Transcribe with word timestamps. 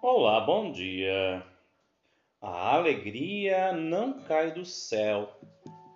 Olá, 0.00 0.38
bom 0.40 0.70
dia. 0.70 1.44
A 2.40 2.76
alegria 2.76 3.72
não 3.72 4.20
cai 4.20 4.52
do 4.52 4.64
céu 4.64 5.28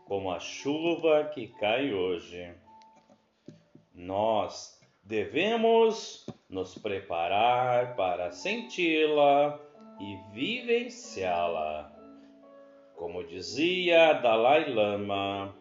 como 0.06 0.32
a 0.32 0.40
chuva 0.40 1.30
que 1.32 1.46
cai 1.46 1.94
hoje. 1.94 2.52
Nós 3.94 4.76
devemos 5.04 6.26
nos 6.48 6.76
preparar 6.76 7.94
para 7.94 8.32
senti-la 8.32 9.60
e 10.00 10.18
vivenciá-la. 10.32 11.92
Como 12.96 13.22
dizia 13.22 14.14
Dalai 14.14 14.68
Lama, 14.68 15.54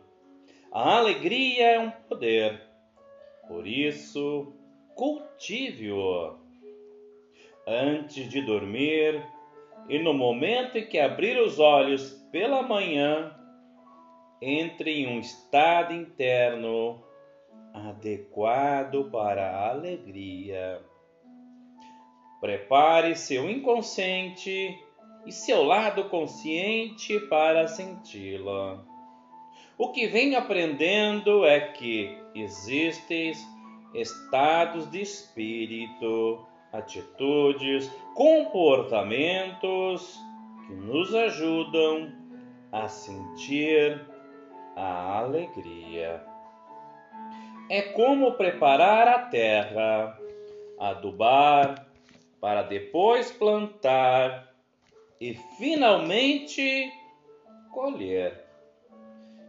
a 0.71 0.97
alegria 0.97 1.73
é 1.73 1.79
um 1.79 1.91
poder, 1.91 2.59
por 3.47 3.67
isso 3.67 4.51
cultive-o 4.95 6.41
antes 7.67 8.27
de 8.29 8.41
dormir 8.41 9.25
e 9.89 9.99
no 9.99 10.13
momento 10.13 10.77
em 10.77 10.85
que 10.85 10.99
abrir 10.99 11.39
os 11.39 11.59
olhos 11.59 12.11
pela 12.31 12.61
manhã, 12.63 13.35
entre 14.41 15.01
em 15.01 15.07
um 15.07 15.19
estado 15.19 15.93
interno 15.93 17.03
adequado 17.73 19.09
para 19.11 19.49
a 19.49 19.69
alegria. 19.69 20.81
Prepare 22.39 23.15
seu 23.15 23.49
inconsciente 23.49 24.77
e 25.25 25.31
seu 25.31 25.63
lado 25.63 26.05
consciente 26.05 27.19
para 27.21 27.67
senti-la. 27.67 28.83
O 29.77 29.91
que 29.91 30.07
venho 30.07 30.37
aprendendo 30.37 31.45
é 31.45 31.59
que 31.59 32.17
existem 32.33 33.33
estados 33.93 34.89
de 34.89 35.01
espírito 35.01 36.45
atitudes, 36.71 37.91
comportamentos 38.15 40.17
que 40.67 40.73
nos 40.73 41.13
ajudam 41.13 42.11
a 42.71 42.87
sentir 42.87 43.99
a 44.75 45.19
alegria. 45.19 46.25
É 47.69 47.81
como 47.81 48.33
preparar 48.33 49.07
a 49.07 49.19
terra, 49.19 50.17
adubar, 50.79 51.87
para 52.39 52.63
depois 52.63 53.31
plantar 53.31 54.51
e 55.19 55.35
finalmente 55.57 56.91
colher. 57.71 58.45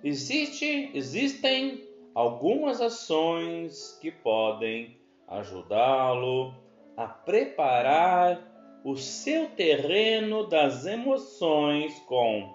Existe, 0.05 0.91
existem 0.93 1.89
algumas 2.15 2.81
ações 2.81 3.99
que 4.01 4.11
podem 4.11 4.99
ajudá-lo 5.27 6.55
a 6.97 7.07
preparar 7.07 8.41
o 8.85 8.97
seu 8.97 9.49
terreno 9.51 10.47
das 10.49 10.87
emoções 10.87 11.99
com 12.01 12.53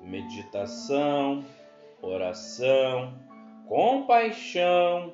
meditação, 0.00 1.44
oração, 2.02 3.14
compaixão, 3.66 5.12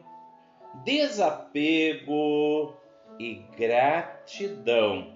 desapego 0.85 2.75
e 3.19 3.35
gratidão. 3.57 5.15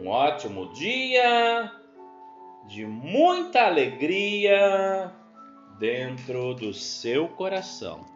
Um 0.00 0.08
ótimo 0.08 0.72
dia 0.72 1.72
de 2.66 2.84
muita 2.84 3.62
alegria 3.62 5.12
dentro 5.78 6.54
do 6.54 6.72
seu 6.74 7.28
coração. 7.28 8.15